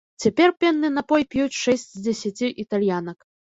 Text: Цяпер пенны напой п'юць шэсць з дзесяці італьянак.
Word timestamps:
Цяпер 0.23 0.53
пенны 0.63 0.89
напой 0.95 1.27
п'юць 1.35 1.59
шэсць 1.61 1.85
з 1.93 1.99
дзесяці 2.09 2.53
італьянак. 2.67 3.17